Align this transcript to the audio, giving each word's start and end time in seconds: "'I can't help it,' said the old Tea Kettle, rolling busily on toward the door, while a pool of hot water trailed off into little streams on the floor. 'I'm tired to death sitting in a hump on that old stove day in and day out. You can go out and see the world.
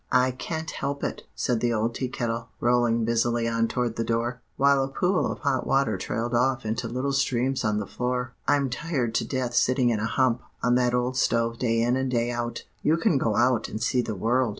"'I 0.11 0.31
can't 0.31 0.71
help 0.71 1.03
it,' 1.03 1.25
said 1.35 1.59
the 1.59 1.71
old 1.71 1.93
Tea 1.93 2.07
Kettle, 2.07 2.49
rolling 2.59 3.05
busily 3.05 3.47
on 3.47 3.67
toward 3.67 3.97
the 3.97 4.03
door, 4.03 4.41
while 4.57 4.83
a 4.83 4.87
pool 4.87 5.31
of 5.31 5.37
hot 5.41 5.67
water 5.67 5.95
trailed 5.95 6.33
off 6.33 6.65
into 6.65 6.87
little 6.87 7.13
streams 7.13 7.63
on 7.63 7.77
the 7.79 7.85
floor. 7.85 8.33
'I'm 8.47 8.71
tired 8.71 9.13
to 9.13 9.23
death 9.25 9.53
sitting 9.53 9.91
in 9.91 9.99
a 9.99 10.07
hump 10.07 10.41
on 10.63 10.73
that 10.73 10.95
old 10.95 11.17
stove 11.17 11.59
day 11.59 11.81
in 11.83 11.95
and 11.95 12.09
day 12.09 12.31
out. 12.31 12.63
You 12.81 12.97
can 12.97 13.19
go 13.19 13.35
out 13.35 13.69
and 13.69 13.79
see 13.79 14.01
the 14.01 14.15
world. 14.15 14.49